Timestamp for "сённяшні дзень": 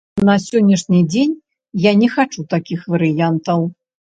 0.45-1.35